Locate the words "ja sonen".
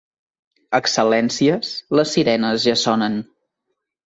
2.65-3.21